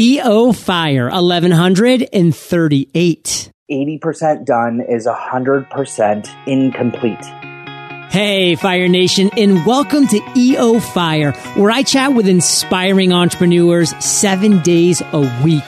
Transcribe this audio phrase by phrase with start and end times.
[0.00, 3.50] EO Fire 1138.
[3.68, 7.24] 80% done is 100% incomplete.
[8.08, 14.62] Hey, Fire Nation, and welcome to EO Fire, where I chat with inspiring entrepreneurs seven
[14.62, 15.64] days a week.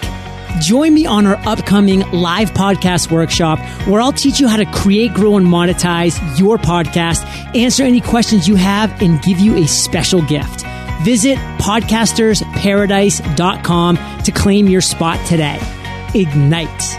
[0.61, 3.59] Join me on our upcoming live podcast workshop
[3.89, 7.25] where I'll teach you how to create, grow, and monetize your podcast,
[7.57, 10.65] answer any questions you have, and give you a special gift.
[11.03, 15.59] Visit podcastersparadise.com to claim your spot today.
[16.15, 16.99] Ignite.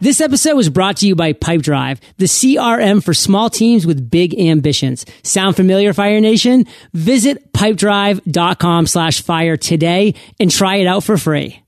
[0.00, 4.38] This episode was brought to you by Pipedrive, the CRM for small teams with big
[4.38, 5.06] ambitions.
[5.22, 6.66] Sound familiar, Fire Nation?
[6.92, 11.63] Visit pipedrive.com slash fire today and try it out for free.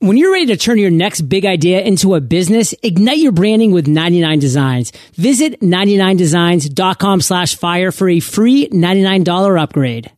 [0.00, 3.72] When you're ready to turn your next big idea into a business, ignite your branding
[3.72, 4.92] with 99 Designs.
[5.14, 10.12] Visit 99designs.com slash fire for a free $99 upgrade.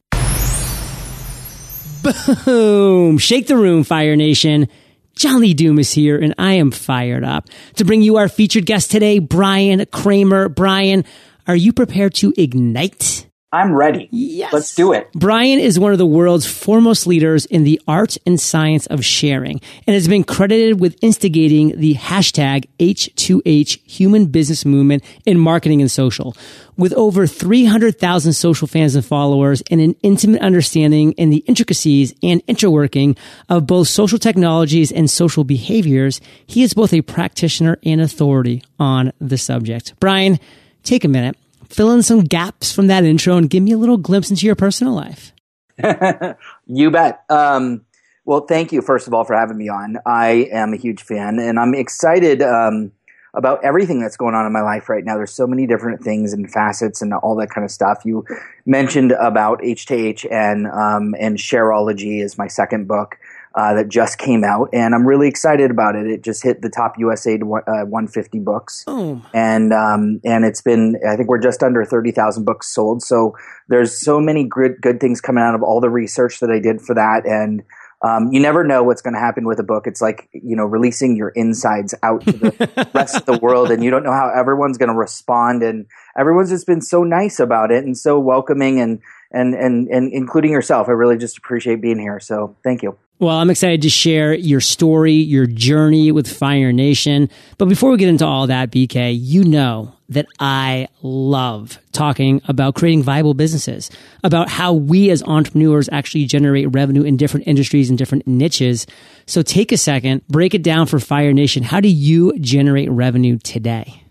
[2.45, 3.17] Boom!
[3.17, 4.69] Shake the room, Fire Nation.
[5.17, 8.67] John Lee Dumas is here and I am fired up to bring you our featured
[8.67, 10.51] guest today, Bryan Kramer.
[10.51, 11.07] Bryan,
[11.47, 13.30] are you prepared to ignite?
[13.53, 14.09] I'm ready.
[14.13, 14.53] Yes.
[14.53, 15.11] Let's do it.
[15.13, 19.61] Bryan is one of the world's foremost leaders in the art and science of sharing
[19.89, 25.91] and has been credited with instigating the hashtag H2H human business movement in marketing and
[25.91, 26.37] social.
[26.77, 32.47] With over 300,000 social fans and followers and an intimate understanding in the intricacies and
[32.47, 38.63] interworking of both social technologies and social behaviors, he is both a practitioner and authority
[38.79, 39.99] on the subject.
[39.99, 40.39] Bryan,
[40.85, 41.37] take a minute
[41.71, 44.57] fill in some gaps from that intro and give me a little glimpse into your
[44.57, 45.33] personal life.
[46.67, 47.25] you bet.
[47.29, 47.87] Um,
[48.25, 49.97] well, thank you, first of all, for having me on.
[50.05, 52.93] I am a huge fan, and I'm excited um,
[53.35, 55.17] about everything that's going on in my life right now.
[55.17, 58.03] There's so many different things and facets and all that kind of stuff.
[58.05, 58.25] You
[58.67, 63.17] mentioned about H2H and um, and Shareology is my second book
[63.55, 66.07] uh, that just came out, and I'm really excited about it.
[66.07, 69.21] It just hit the top USA Today, uh, 150 books, oh.
[69.35, 73.03] and um, and it's been I think we're just under 30,000 books sold.
[73.03, 73.37] So
[73.69, 76.81] there's so many good good things coming out of all the research that I did
[76.81, 77.63] for that, and
[78.03, 79.87] um, you never know what's going to happen with a book.
[79.87, 83.83] It's like you know releasing your insides out to the rest of the world, and
[83.83, 85.63] you don't know how everyone's going to respond.
[85.63, 85.87] And
[86.17, 89.01] everyone's just been so nice about it and so welcoming, and
[89.33, 90.89] and and and including yourself.
[90.89, 92.21] I really just appreciate being here.
[92.21, 92.97] So thank you.
[93.21, 97.29] Well, I'm excited to share your story, your journey with Fire Nation.
[97.59, 102.77] But before we get into all that, BK, you know that I love talking about
[102.77, 103.91] creating viable businesses,
[104.25, 108.87] about how we as entrepreneurs actually generate revenue in different industries and different niches.
[109.27, 111.63] So take a second, break it down for Fire Nation.
[111.63, 114.03] How do you generate revenue today?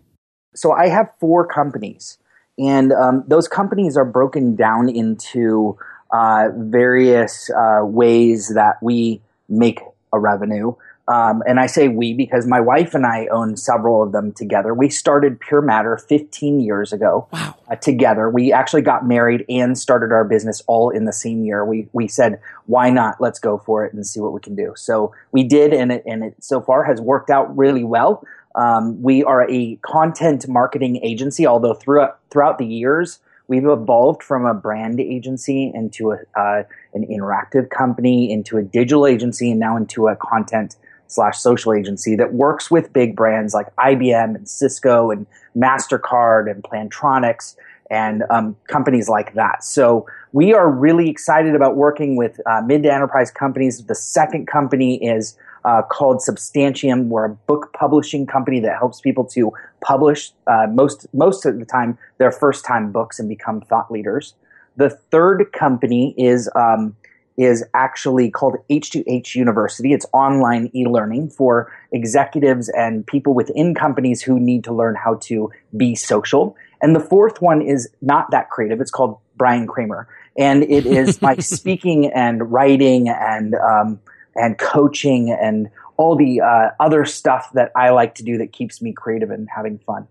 [0.53, 2.19] So I have four companies,
[2.59, 5.79] and um, those companies are broken down into
[6.11, 9.79] uh, various uh, ways that we make
[10.13, 10.73] a revenue.
[11.09, 14.75] Um, and I say we because my wife and I own several of them together.
[14.75, 17.55] We started Pure Matter 15 years ago wow.
[17.67, 18.29] uh, together.
[18.29, 21.65] We actually got married and started our business all in the same year.
[21.65, 23.19] We we said, why not?
[23.19, 24.73] Let's go for it and see what we can do.
[24.75, 28.23] So we did, and it and it so far has worked out really well.
[28.53, 33.17] Um, we are a content marketing agency, although throughout throughout the years
[33.49, 39.05] we've evolved from a brand agency into a, uh, an interactive company, into a digital
[39.05, 40.77] agency, and now into a content
[41.07, 45.25] slash social agency that works with big brands like IBM and Cisco and
[45.57, 47.55] Mastercard and Plantronics
[47.89, 49.63] and um, companies like that.
[49.63, 53.83] So we are really excited about working with uh, mid to enterprise companies.
[53.83, 57.07] The second company is uh, called Substantium.
[57.07, 61.65] We're a book publishing company that helps people to publish uh, most most of the
[61.65, 64.35] time their first time books and become thought leaders.
[64.77, 66.95] The third company is um,
[67.39, 69.93] is actually called H2H University.
[69.93, 75.49] It's online e-learning for executives and people within companies who need to learn how to
[75.77, 76.57] be social.
[76.81, 78.81] And the fourth one is not that creative.
[78.81, 83.99] It's called Bryan Kramer, and it is my speaking and writing and um,
[84.35, 88.81] and coaching and all the uh, other stuff that I like to do that keeps
[88.81, 90.07] me creative and having fun.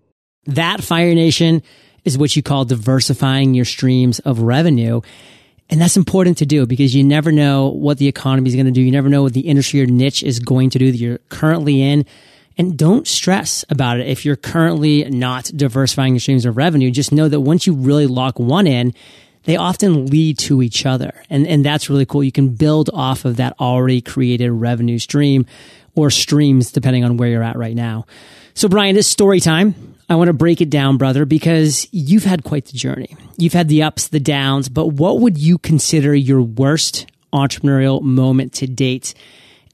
[0.47, 1.63] That Fire Nation
[2.05, 5.01] is what you call diversifying your streams of revenue.
[5.71, 8.73] And that's important to do because you never know what the economy is going to
[8.73, 8.81] do.
[8.81, 11.83] You never know what the industry or niche is going to do that you're currently
[11.83, 12.07] in.
[12.57, 16.91] And don't stress about it if you're currently not diversifying your streams of revenue.
[16.91, 18.95] Just know that once you really lock one in,
[19.49, 21.15] they often lead to each other.
[21.31, 22.23] And, and that's really cool.
[22.23, 25.47] You can build off of that already created revenue stream
[25.95, 28.05] or streams, depending on where you're at right now.
[28.53, 29.97] So, Bryan, it's story time.
[30.07, 33.17] I want to break it down, brother, because you've had quite the journey.
[33.39, 38.53] You've had the ups, the downs, but what would you consider your worst entrepreneurial moment
[38.55, 39.15] to date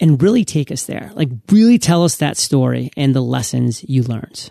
[0.00, 1.10] and really take us there.
[1.14, 4.50] Like, really tell us that story and the lessons you learned.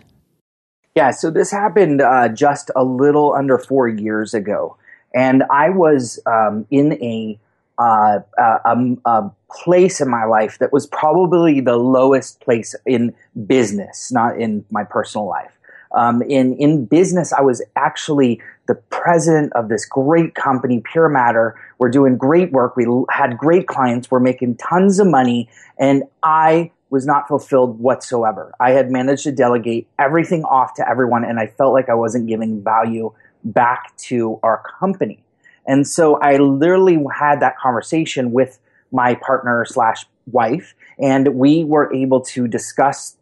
[0.94, 4.76] Yeah, so this happened uh, just a little under four years ago.
[5.14, 7.38] And I was um, in a,
[7.78, 13.14] uh, a, a, place in my life that was probably the lowest place in
[13.46, 15.52] business, not in my personal life.
[15.94, 21.54] Um, in in business, I was actually the president of this great company, Pure Matter.
[21.78, 22.76] We're doing great work.
[22.76, 24.10] We had great clients.
[24.10, 28.52] We're making tons of money, and I was not fulfilled whatsoever.
[28.58, 32.26] I had managed to delegate everything off to everyone, and I felt like I wasn't
[32.26, 33.12] giving value
[33.44, 35.22] back to our company.
[35.66, 38.58] And so I literally had that conversation with
[38.92, 43.16] my partner slash wife, and we were able to discuss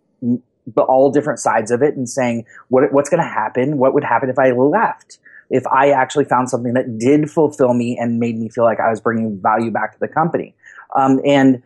[0.76, 4.30] all different sides of it and saying what, what's going to happen, what would happen
[4.30, 5.18] if I left,
[5.50, 8.90] if I actually found something that did fulfill me and made me feel like I
[8.90, 10.54] was bringing value back to the company.
[10.96, 11.62] Um, and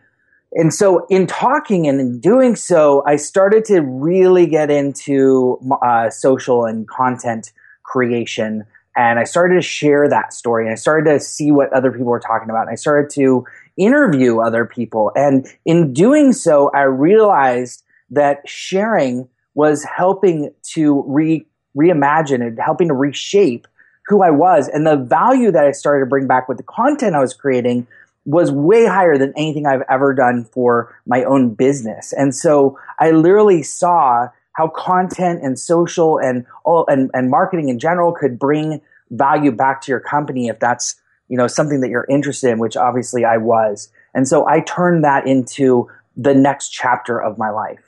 [0.53, 6.09] and so in talking and in doing so, I started to really get into uh,
[6.09, 7.51] social and content
[7.87, 8.65] creation.
[8.95, 12.07] And I started to share that story and I started to see what other people
[12.07, 12.63] were talking about.
[12.63, 13.45] And I started to
[13.77, 15.11] interview other people.
[15.15, 21.45] And in doing so, I realized that sharing was helping to re,
[21.75, 23.67] reimagine and helping to reshape
[24.07, 24.67] who I was.
[24.67, 27.87] And the value that I started to bring back with the content I was creating
[28.25, 32.13] was way higher than anything I've ever done for my own business.
[32.13, 34.27] And so I literally saw
[34.57, 38.81] how content and social and all and, and marketing in general could bring
[39.11, 40.95] value back to your company if that's
[41.29, 43.89] you know something that you're interested in, which obviously I was.
[44.15, 47.86] And so I turned that into the next chapter of my life.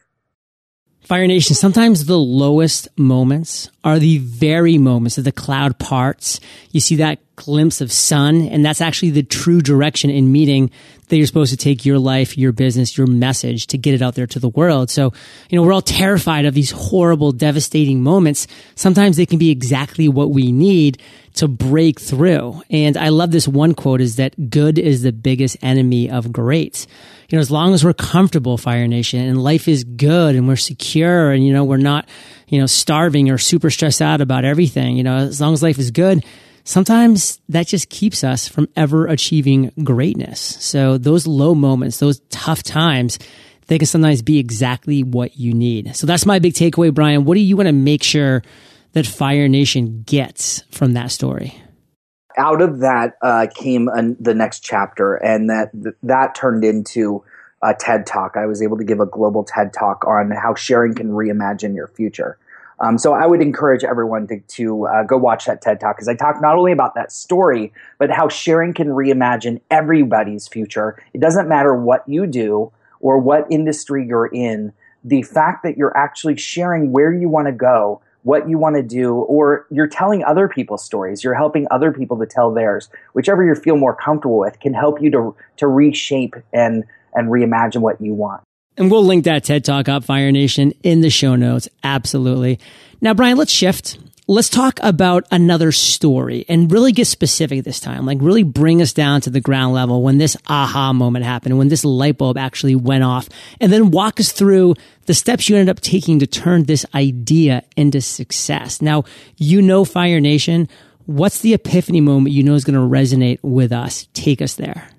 [1.02, 6.40] Fire Nation, sometimes the lowest moments are the very moments that the cloud parts.
[6.72, 10.70] You see that glimpse of sun, and that's actually the true direction in meeting
[11.08, 14.14] that you're supposed to take your life, your business, your message to get it out
[14.16, 14.92] there to the world.
[14.92, 15.12] So,
[15.50, 18.46] you know, we're all terrified of these horrible, devastating moments.
[18.76, 21.02] Sometimes they can be exactly what we need
[21.40, 22.62] to break through.
[22.70, 26.86] And I love this one quote is that good is the biggest enemy of great.
[27.30, 30.58] You know, as long as we're comfortable, Fire Nation, and life is good and we're
[30.58, 32.10] secure and, you know, we're not,
[32.50, 35.80] you know, starving or super stressed out about everything, you know, as long as life
[35.80, 36.26] is good,
[36.66, 40.40] sometimes that just keeps us from ever achieving greatness.
[40.42, 43.18] So those low moments, those tough times,
[43.68, 45.96] they can sometimes be exactly what you need.
[45.96, 47.24] So that's my big takeaway, Bryan.
[47.24, 48.44] What do you want to make sure
[48.94, 51.62] that Fire Nation gets from that story?
[52.38, 55.72] Out of that uh, came an, the next chapter, and that
[56.04, 57.24] that turned into
[57.62, 58.36] a TED Talk.
[58.38, 61.88] I was able to give a global TED Talk on how sharing can reimagine your
[61.88, 62.38] future.
[62.82, 66.08] Um, so I would encourage everyone to, to uh, go watch that TED Talk because
[66.08, 71.02] I talk not only about that story, but how sharing can reimagine everybody's future.
[71.14, 72.72] It doesn't matter what you do
[73.02, 74.72] or what industry you're in.
[75.04, 78.84] The fact that you're actually sharing where you want to go what you want to
[78.84, 81.24] do, or you're telling other people's stories.
[81.24, 82.90] You're helping other people to tell theirs.
[83.14, 86.84] Whichever you feel more comfortable with can help you to to reshape and
[87.14, 88.42] and reimagine what you want.
[88.78, 91.68] And we'll link that TED Talk up, Fire Nation, in the show notes.
[91.84, 92.60] Absolutely.
[93.02, 93.98] Now, Bryan, let's shift
[94.30, 98.06] let's talk about another story and really get specific this time.
[98.06, 101.70] Like really bring us down to the ground level when this aha moment happened, when
[101.70, 103.28] this light bulb actually went off,
[103.60, 104.76] and then walk us through
[105.08, 108.84] the steps you ended up taking to turn this idea into success.
[108.84, 109.04] Now,
[109.38, 110.70] you know Fire Nation.
[111.08, 114.08] What's the epiphany moment you know is going to resonate with us?
[114.14, 114.90] Take us there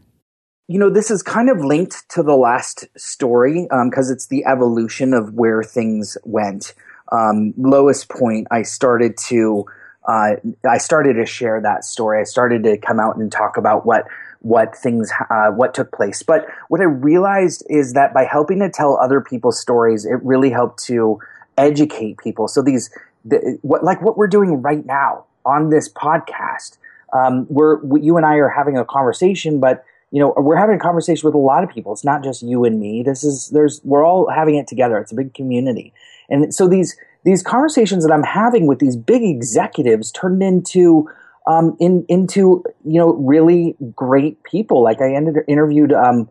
[0.66, 4.44] you know, this is kind of linked to the last story because um, it's the
[4.44, 6.74] evolution of where things went
[7.12, 9.66] um, lowest point, I started to
[10.08, 10.36] uh,
[10.68, 12.20] I started to share that story.
[12.20, 14.06] I started to come out and talk about what
[14.40, 16.22] what things uh, what took place.
[16.22, 20.50] But what I realized is that by helping to tell other people's stories, it really
[20.50, 21.20] helped to
[21.58, 22.48] educate people.
[22.48, 22.90] So these
[23.24, 26.78] the, what like what we're doing right now on this podcast,
[27.12, 30.80] um, we're you and I are having a conversation, but you know we're having a
[30.80, 31.92] conversation with a lot of people.
[31.92, 33.02] It's not just you and me.
[33.02, 34.98] This is there's we're all having it together.
[34.98, 35.92] It's a big community.
[36.30, 41.08] And so these these conversations that I'm having with these big executives turned into
[41.46, 44.82] um, in, into you know really great people.
[44.82, 46.28] Like I ended interviewed um,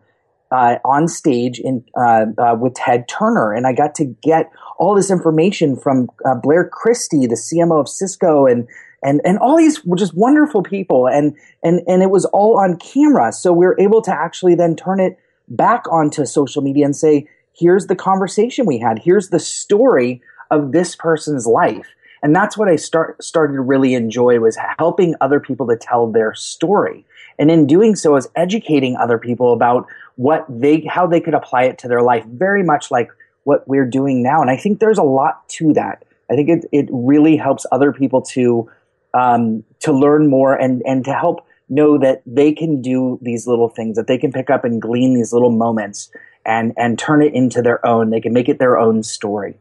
[0.52, 4.96] uh, on stage in uh, uh, with Ted Turner, and I got to get all
[4.96, 8.68] this information from uh, Blair Christie, the CMO of Cisco, and
[9.04, 13.32] and and all these just wonderful people, and and and it was all on camera,
[13.32, 17.28] so we were able to actually then turn it back onto social media and say
[17.60, 19.00] here's the conversation we had.
[19.00, 21.88] Here's the story of this person's life.
[22.22, 26.12] And that's what I start, started to really enjoy was helping other people to tell
[26.12, 27.06] their story.
[27.38, 29.88] and in doing so is educating other people about
[30.20, 33.10] what they how they could apply it to their life very much like
[33.46, 36.66] what we're doing now and i think there's a lot to that i think it,
[36.74, 38.70] it really helps other people to
[39.14, 43.70] um, to learn more and and to help know that they can do these little
[43.70, 46.12] things that they can pick up and glean these little moments
[46.50, 48.10] and and turn it into their own.
[48.10, 49.56] They can make it their own story.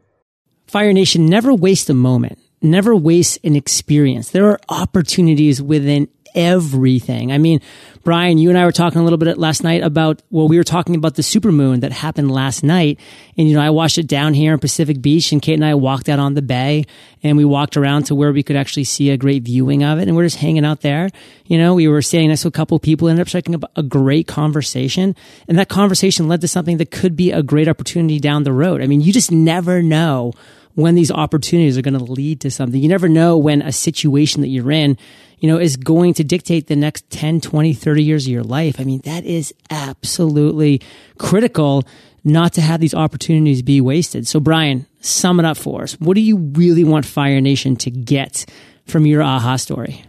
[0.67, 2.39] Fire nation never waste a moment.
[2.61, 4.31] Never waste an experience.
[4.31, 7.31] There are opportunities within everything.
[7.31, 7.61] I mean,
[8.03, 10.63] Bryan, you and I were talking a little bit last night about, well, we were
[10.63, 12.99] talking about the supermoon that happened last night.
[13.37, 15.75] And, you know, I watched it down here in Pacific Beach and Kate and I
[15.75, 16.85] walked out on the bay
[17.21, 20.07] and we walked around to where we could actually see a great viewing of it.
[20.07, 21.09] And we're just hanging out there.
[21.45, 23.69] You know, we were staying next to a couple people, and ended up striking up
[23.75, 25.15] a great conversation.
[25.47, 28.81] And that conversation led to something that could be a great opportunity down the road.
[28.81, 30.33] I mean, you just never know
[30.75, 32.81] when these opportunities are going to lead to something.
[32.81, 34.97] You never know when a situation that you're in
[35.39, 38.79] you know, is going to dictate the next 10, 20, 30 years of your life.
[38.79, 40.81] I mean, that is absolutely
[41.17, 41.83] critical
[42.23, 44.27] not to have these opportunities be wasted.
[44.27, 45.93] So, Bryan, sum it up for us.
[45.93, 48.45] What do you really want Fire Nation to get
[48.85, 50.03] from your aha story?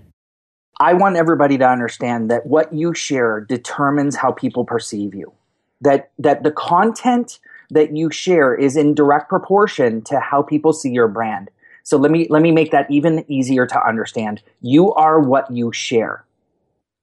[0.81, 5.33] I want everybody to understand that what you share determines how people perceive you.
[5.83, 7.39] That that the content
[7.71, 11.51] that you share is in direct proportion to how people see your brand.
[11.83, 14.43] So let me let me make that even easier to understand.
[14.61, 16.25] You are what you share.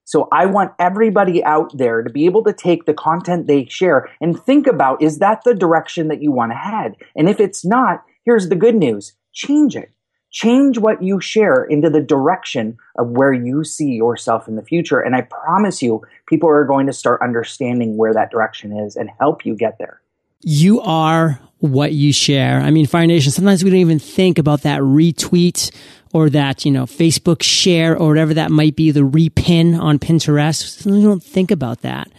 [0.06, 4.10] So I want everybody out there to be able to take the content they share
[4.22, 6.96] and think about is that the direction that you want to head?
[7.18, 9.14] And if it's not, here's the good news.
[9.34, 9.92] Change it.
[10.32, 15.00] Change what you share into the direction of where you see yourself in the future.
[15.00, 19.10] And I promise you, people are going to start understanding where that direction is and
[19.20, 20.02] help you get there.
[20.42, 22.60] You are what you share.
[22.60, 25.72] I mean, Fire Nation, sometimes we don't even think about that retweet
[26.14, 30.80] or that, you know, Facebook share or whatever that might be, the repin on Pinterest.
[30.80, 32.10] Sometimes we don't think about that.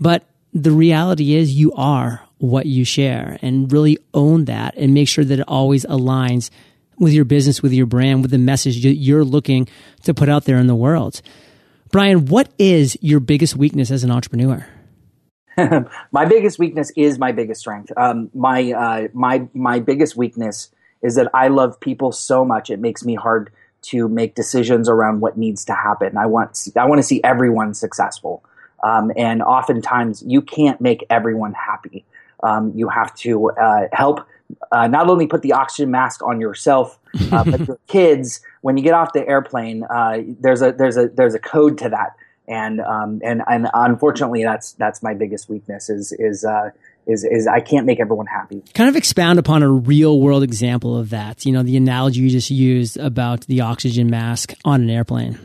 [0.00, 5.08] But the reality is you are what you share and really own that and make
[5.08, 6.50] sure that it always aligns
[6.98, 9.68] with your business, with your brand, with the message that you're looking
[10.02, 11.22] to put out there in the world.
[11.92, 14.66] Bryan, what is your biggest weakness as an entrepreneur?
[16.12, 17.92] my biggest weakness is my biggest strength.
[17.96, 20.70] Um, my uh, my my biggest weakness
[21.02, 23.50] is that I love people so much it makes me hard
[23.82, 26.16] to make decisions around what needs to happen.
[26.16, 28.44] I want I want to see everyone successful,
[28.84, 32.04] um, and oftentimes you can't make everyone happy.
[32.42, 34.26] Um, you have to uh, help
[34.72, 36.98] uh, not only put the oxygen mask on yourself,
[37.32, 38.40] uh, but your kids.
[38.62, 41.88] When you get off the airplane, uh, there's a there's a there's a code to
[41.88, 42.16] that
[42.50, 46.70] and um, and and unfortunately, that's that's my biggest weakness is is uh,
[47.06, 48.62] is is I can't make everyone happy.
[48.74, 51.46] Kind of expound upon a real world example of that.
[51.46, 55.38] You know, the analogy you just used about the oxygen mask on an airplane.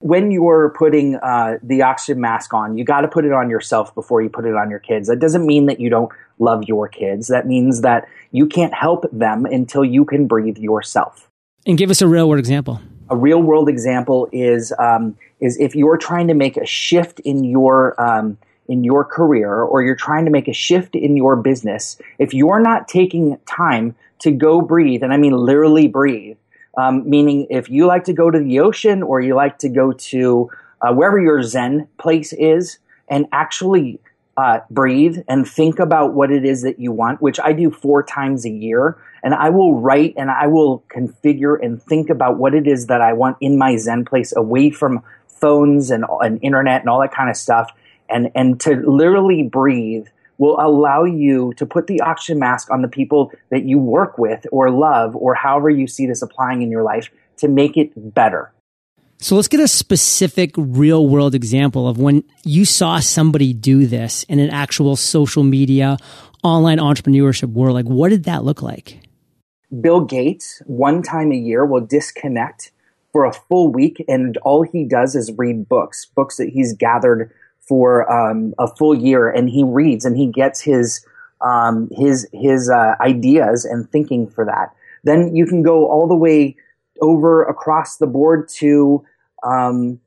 [0.00, 3.94] When you're putting uh, the oxygen mask on, you got to put it on yourself
[3.94, 5.08] before you put it on your kids.
[5.08, 7.28] That doesn't mean that you don't love your kids.
[7.28, 11.30] That means that you can't help them until you can breathe yourself.
[11.64, 12.80] And give us a real world example.
[13.10, 17.44] A real world example is um, is if you're trying to make a shift in
[17.44, 22.00] your um, in your career or you're trying to make a shift in your business,
[22.18, 26.38] if you're not taking time to go breathe, and I mean literally breathe,
[26.78, 29.92] um, meaning if you like to go to the ocean or you like to go
[29.92, 34.00] to uh, wherever your Zen place is and actually
[34.36, 38.02] uh, breathe and think about what it is that you want, which I do four
[38.02, 38.96] times a year.
[39.22, 43.00] And I will write and I will configure and think about what it is that
[43.00, 47.12] I want in my Zen place away from phones and, and internet and all that
[47.12, 47.70] kind of stuff.
[48.08, 50.06] And, and to literally breathe
[50.38, 54.46] will allow you to put the oxygen mask on the people that you work with
[54.52, 58.52] or love or however you see this applying in your life to make it better.
[59.24, 64.24] So let's get a specific real world example of when you saw somebody do this
[64.24, 65.96] in an actual social media,
[66.42, 67.72] online entrepreneurship world.
[67.72, 68.98] Like, what did that look like?
[69.80, 72.70] Bill Gates, one time a year, will disconnect
[73.12, 77.32] for a full week, and all he does is read books, books that he's gathered
[77.60, 81.02] for um, a full year, and he reads and he gets his
[81.40, 84.74] um, his his uh, ideas and thinking for that.
[85.02, 86.56] Then you can go all the way
[87.00, 89.02] over across the board to
[89.44, 90.00] um,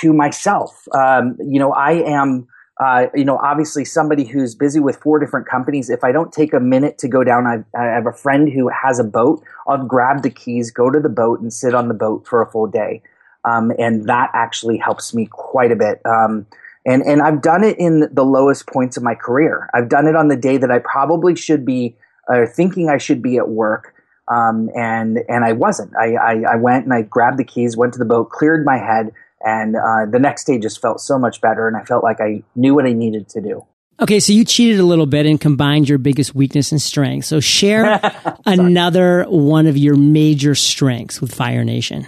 [0.00, 0.86] to myself.
[0.92, 2.46] Um, you know, I am.
[2.80, 6.52] Uh, you know, obviously somebody who's busy with four different companies, if I don't take
[6.52, 9.42] a minute to go down, I, I, have a friend who has a boat.
[9.66, 12.48] I'll grab the keys, go to the boat, and sit on the boat for a
[12.48, 13.02] full day.
[13.44, 16.00] Um, and that actually helps me quite a bit.
[16.04, 16.46] Um,
[16.86, 19.68] and, and I've done it in the lowest points of my career.
[19.74, 21.96] I've done it on the day that I probably should be
[22.32, 23.94] uh, thinking I should be at work.
[24.28, 25.96] Um, and and I wasn't.
[25.96, 28.76] I, I, I went and I grabbed the keys, went to the boat, cleared my
[28.76, 29.12] head,
[29.44, 32.42] And uh, the next day just felt so much better, and I felt like I
[32.54, 33.64] knew what I needed to do.
[34.00, 37.24] Okay, so you cheated a little bit and combined your biggest weakness and strength.
[37.24, 38.00] So share
[38.46, 42.06] another one of your major strengths with Fire Nation.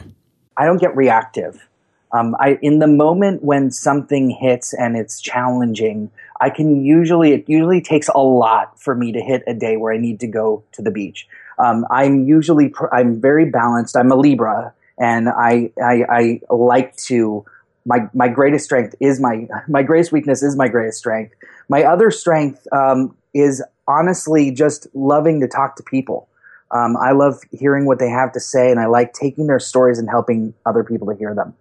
[0.57, 1.67] I don't get reactive.
[2.13, 6.11] Um, I, in the moment when something hits and it's challenging,
[6.41, 9.93] I can usually, it usually takes a lot for me to hit a day where
[9.93, 11.27] I need to go to the beach.
[11.63, 13.97] Um, I'm usually, I'm very balanced.
[13.97, 17.45] I'm a Libra and I, I, I like to,
[17.85, 21.35] my, my greatest strength is my, my greatest weakness is my greatest strength.
[21.69, 26.29] My other strength, um, is honestly just loving to talk to people.
[26.73, 29.99] Um, I love hearing what they have to say, and I like taking their stories
[29.99, 31.55] and helping other people to hear them.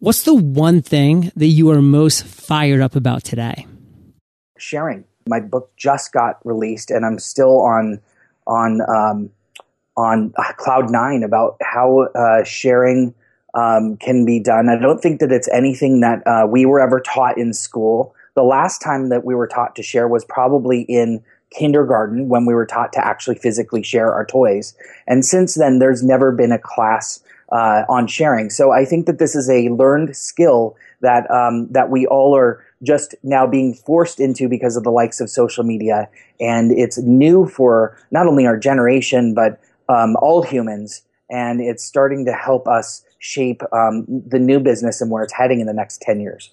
[0.00, 3.66] What's the one thing that you are most fired up about today?
[4.58, 5.04] Sharing.
[5.28, 8.00] My book just got released, and I'm still on
[8.46, 9.30] on um,
[9.96, 13.14] on uh, cloud nine about how uh, sharing
[13.54, 14.68] um, can be done.
[14.68, 18.14] I don't think that it's anything that uh, we were ever taught in school.
[18.34, 22.52] The last time that we were taught to share was probably in kindergarten when we
[22.52, 24.74] were taught to actually physically share our toys.
[25.06, 28.50] And since then, there's never been a class uh, on sharing.
[28.50, 32.62] So I think that this is a learned skill that um, that we all are
[32.82, 36.08] just now being forced into because of the likes of social media,
[36.40, 42.24] and it's new for not only our generation but um, all humans, and it's starting
[42.26, 46.00] to help us shape um, the new business and where it's heading in the next
[46.00, 46.50] ten years.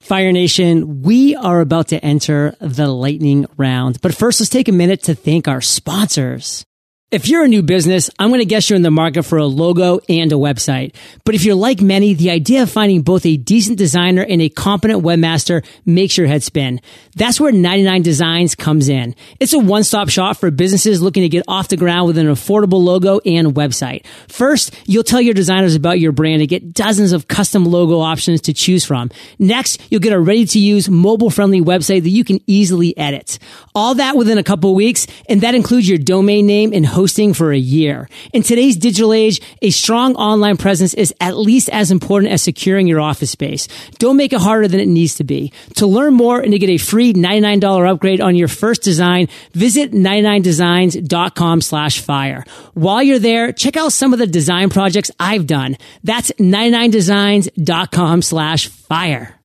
[0.00, 4.00] Fire Nation, we are about to enter the lightning round.
[4.02, 6.64] But first, let's take a minute to thank our sponsors.
[7.12, 9.46] If you're a new business, I'm going to guess you're in the market for a
[9.46, 10.92] logo and a website.
[11.24, 14.48] But if you're like many, the idea of finding both a decent designer and a
[14.48, 16.80] competent webmaster makes your head spin.
[17.14, 19.14] That's where 99 Designs comes in.
[19.38, 22.82] It's a one-stop shop for businesses looking to get off the ground with an affordable
[22.82, 24.04] logo and website.
[24.26, 28.40] First, you'll tell your designers about your brand and get dozens of custom logo options
[28.42, 29.12] to choose from.
[29.38, 33.38] Next, you'll get a ready-to-use mobile-friendly website that you can easily edit.
[33.76, 37.52] All that within a couple weeks, and that includes your domain name and hosting for
[37.52, 38.08] a year.
[38.32, 42.86] In today's digital age, a strong online presence is at least as important as securing
[42.86, 43.68] your office space.
[43.98, 45.52] Don't make it harder than it needs to be.
[45.76, 49.92] To learn more and to get a free $99 upgrade on your first design, visit
[49.92, 52.44] 99designs.com slash fire.
[52.72, 55.76] While you're there, check out some of the design projects I've done.
[56.02, 59.36] That's 99designs.com slash fire.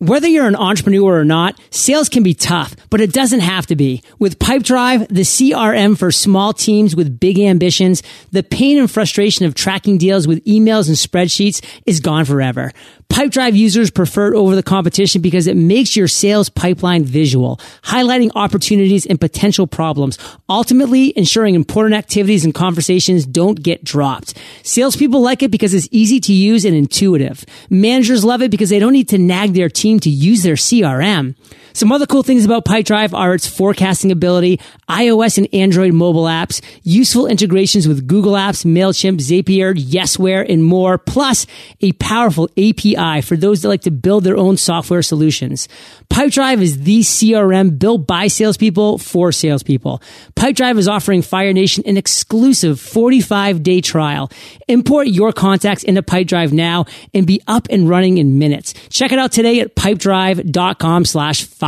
[0.00, 3.74] Whether you're an entrepreneur or not, sales can be tough, but it doesn't have to
[3.74, 4.04] be.
[4.20, 9.56] With Pipedrive, the CRM for small teams with big ambitions, the pain and frustration of
[9.56, 12.72] tracking deals with emails and spreadsheets is gone forever.
[13.10, 18.30] Pipedrive users prefer it over the competition because it makes your sales pipeline visual, highlighting
[18.36, 20.18] opportunities and potential problems,
[20.48, 24.34] ultimately ensuring important activities and conversations don't get dropped.
[24.62, 27.44] Salespeople like it because it's easy to use and intuitive.
[27.70, 31.34] Managers love it because they don't need to nag their team to use their CRM.
[31.78, 36.60] Some other cool things about Pipedrive are its forecasting ability, iOS and Android mobile apps,
[36.82, 41.46] useful integrations with Google Apps, MailChimp, Zapier, Yesware, and more, plus
[41.80, 45.68] a powerful API for those that like to build their own software solutions.
[46.10, 50.02] Pipedrive is the CRM built by salespeople for salespeople.
[50.34, 54.32] Pipedrive is offering Fire Nation an exclusive 45 day trial.
[54.66, 58.74] Import your contacts into Pipedrive now and be up and running in minutes.
[58.90, 61.67] Check it out today at pipedrive.com slash fire.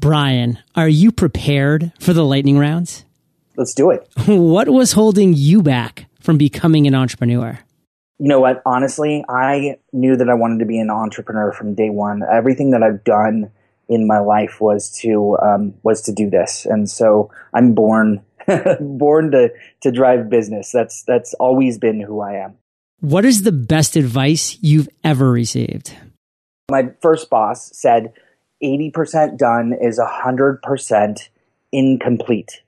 [0.00, 3.04] Bryan, are you prepared for the lightning rounds?
[3.56, 4.08] Let's do it.
[4.26, 7.60] What was holding you back from becoming an entrepreneur?
[8.18, 8.60] You know what?
[8.66, 12.22] Honestly, I knew that I wanted to be an entrepreneur from day one.
[12.28, 13.52] Everything that I've done
[13.88, 18.24] in my life was to um, was to do this, and so I'm born
[18.80, 19.50] born to
[19.82, 20.72] to drive business.
[20.72, 22.56] That's that's always been who I am.
[23.00, 25.94] What is the best advice you've ever received?
[26.68, 28.12] My first boss said,
[28.62, 31.28] 80% done is 100%
[31.72, 32.62] incomplete.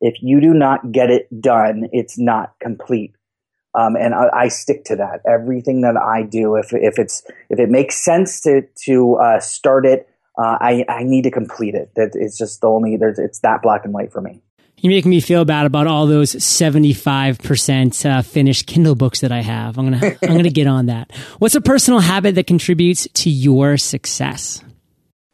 [0.00, 3.14] If you do not get it done, it's not complete.
[3.74, 5.20] Um, and I, I, stick to that.
[5.26, 9.84] Everything that I do, if, if it's if it makes sense to to uh, start
[9.84, 11.90] it, uh, I, I need to complete it.
[11.94, 14.40] That it's just the only there's it's that black and white for me.
[14.78, 19.42] You're making me feel bad about all those 75% uh, finished Kindle books that I
[19.42, 19.76] have.
[19.76, 21.12] I'm gonna I'm gonna get on that.
[21.38, 24.62] What's a personal habit that contributes to your success?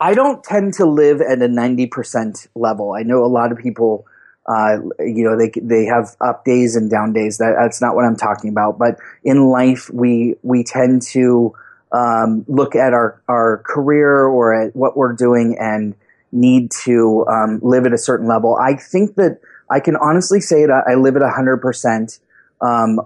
[0.00, 2.92] I don't tend to live at a 90% level.
[2.92, 4.06] I know a lot of people,
[4.46, 7.38] uh, you know, they, they have up days and down days.
[7.38, 8.78] That, that's not what I'm talking about.
[8.78, 11.54] But in life, we, we tend to,
[11.92, 15.94] um, look at our, our career or at what we're doing and
[16.32, 18.56] need to, um, live at a certain level.
[18.56, 22.18] I think that I can honestly say that I live at 100%,
[22.60, 23.00] um,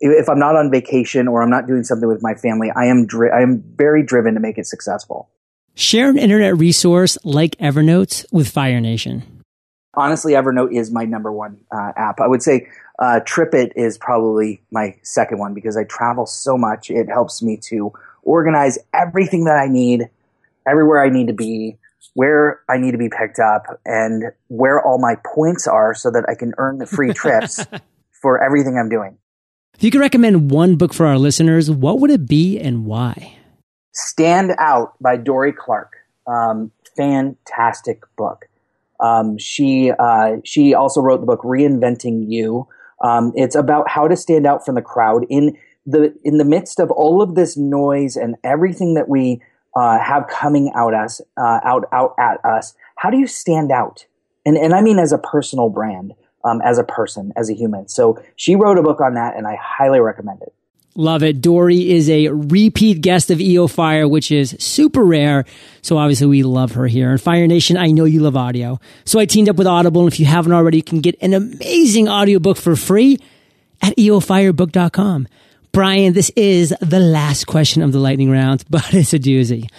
[0.00, 3.04] if I'm not on vacation or I'm not doing something with my family, I am
[3.06, 5.28] dri- I am very driven to make it successful.
[5.80, 9.42] Share an internet resource like Evernote with Fire Nation.
[9.94, 12.20] Honestly, Evernote is my number one uh, app.
[12.20, 16.90] I would say uh, TripIt is probably my second one because I travel so much.
[16.90, 20.10] It helps me to organize everything that I need,
[20.68, 21.78] everywhere I need to be,
[22.12, 26.26] where I need to be picked up, and where all my points are so that
[26.28, 27.64] I can earn the free trips
[28.20, 29.16] for everything I'm doing.
[29.76, 33.38] If you could recommend one book for our listeners, what would it be and why?
[33.92, 35.92] Stand Out by Dorie Clark.
[36.26, 38.46] Um, fantastic book.
[39.00, 42.68] Um, she uh, she also wrote the book Reinventing You.
[43.02, 46.78] Um, it's about how to stand out from the crowd in the in the midst
[46.78, 49.40] of all of this noise and everything that we
[49.74, 52.74] uh, have coming out us uh, out out at us.
[52.96, 54.04] How do you stand out?
[54.44, 56.12] And and I mean as a personal brand
[56.44, 57.88] um, as a person, as a human.
[57.88, 60.54] So she wrote a book on that, and I highly recommend it.
[61.00, 61.40] Love it.
[61.40, 65.46] Dorie is a repeat guest of EO Fire, which is super rare.
[65.80, 67.10] So obviously we love her here.
[67.10, 68.78] And Fire Nation, I know you love audio.
[69.06, 70.02] So I teamed up with Audible.
[70.02, 73.18] And if you haven't already, you can get an amazing audiobook for free
[73.80, 75.26] at eofirebook.com.
[75.72, 79.70] Bryan, this is the last question of the lightning round, but it's a doozy.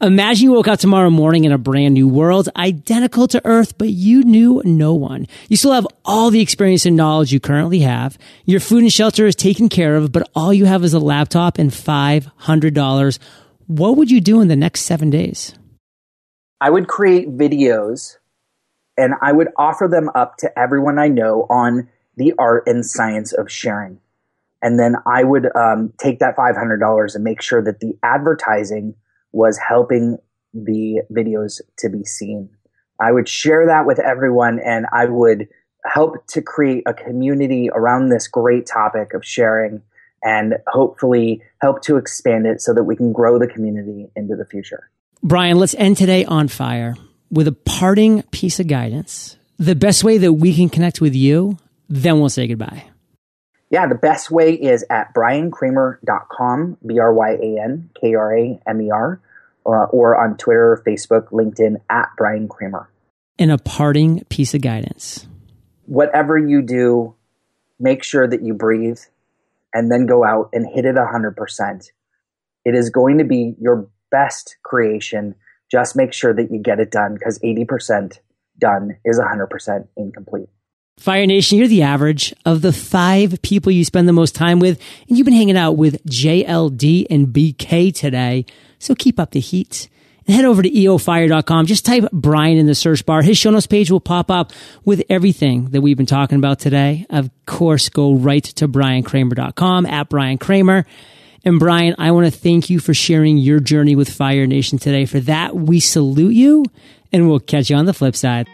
[0.00, 3.88] Imagine you woke up tomorrow morning in a brand new world, identical to Earth, but
[3.88, 5.26] you knew no one.
[5.48, 8.16] You still have all the experience and knowledge you currently have.
[8.44, 11.58] Your food and shelter is taken care of, but all you have is a laptop
[11.58, 13.18] and $500.
[13.66, 15.52] What would you do in the next seven days?
[16.60, 18.18] I would create videos
[18.96, 23.32] and I would offer them up to everyone I know on the art and science
[23.32, 23.98] of sharing.
[24.62, 28.94] And then I would um, take that $500 and make sure that the advertising–
[29.32, 30.18] was helping
[30.54, 32.50] the videos to be seen.
[33.00, 35.48] I would share that with everyone and I would
[35.84, 39.82] help to create a community around this great topic of sharing
[40.22, 44.44] and hopefully help to expand it so that we can grow the community into the
[44.44, 44.90] future.
[45.22, 46.96] Bryan, let's end today on fire
[47.30, 49.36] with a parting piece of guidance.
[49.58, 52.87] The best way that we can connect with you, then we'll say goodbye.
[53.70, 58.60] Yeah, the best way is at bryankramer.com, B R Y A N K R A
[58.66, 59.20] M E R,
[59.66, 62.88] uh, or on Twitter, Facebook, LinkedIn, at Bryan Kramer.
[63.38, 65.26] And a parting piece of guidance.
[65.86, 67.14] Whatever you do,
[67.78, 68.98] make sure that you breathe
[69.72, 71.90] and then go out and hit it 100%.
[72.64, 75.34] It is going to be your best creation.
[75.70, 78.18] Just make sure that you get it done because 80%
[78.58, 80.48] done is 100% incomplete.
[80.98, 84.80] Fire Nation, you're the average of the five people you spend the most time with,
[85.08, 88.44] and you've been hanging out with JLD and BK today.
[88.80, 89.88] So keep up the heat
[90.26, 91.66] and head over to eofire.com.
[91.66, 93.22] Just type Bryan in the search bar.
[93.22, 94.52] His show notes page will pop up
[94.84, 97.06] with everything that we've been talking about today.
[97.10, 100.84] Of course, go right to bryankramer.com at Bryan Kramer.
[101.44, 105.06] And Bryan, I want to thank you for sharing your journey with Fire Nation today.
[105.06, 106.64] For that, we salute you
[107.12, 108.48] and we'll catch you on the flip side.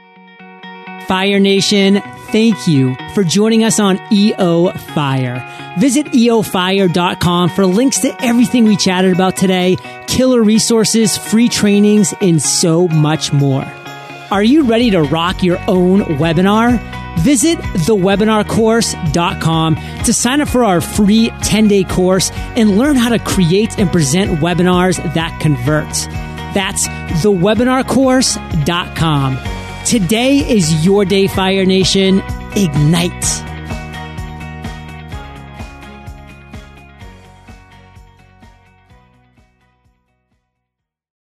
[1.06, 5.74] Fire Nation, thank you for joining us on EO Fire.
[5.78, 12.42] Visit eofire.com for links to everything we chatted about today, killer resources, free trainings, and
[12.42, 13.64] so much more.
[14.30, 16.80] Are you ready to rock your own webinar?
[17.20, 23.18] Visit thewebinarcourse.com to sign up for our free 10 day course and learn how to
[23.18, 25.92] create and present webinars that convert.
[26.54, 26.88] That's
[27.22, 29.63] thewebinarcourse.com.
[29.94, 32.20] Today is your day, Fire Nation.
[32.56, 33.53] Ignite.